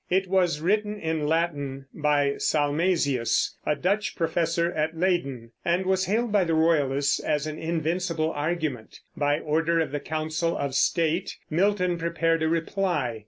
[0.09, 6.31] It was written in Latin by Salmasius, a Dutch professor at Leyden, and was hailed
[6.31, 8.99] by the Royalists as an invincible argument.
[9.15, 13.19] By order of the Council of State Milton prepared a reply.